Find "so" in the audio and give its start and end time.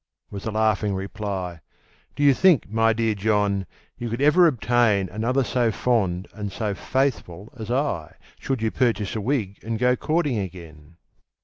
5.43-5.71, 6.51-6.73